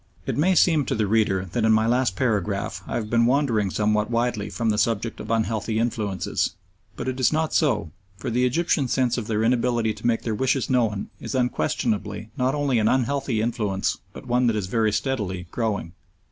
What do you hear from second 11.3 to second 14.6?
unquestionably not only an unhealthy influence but one that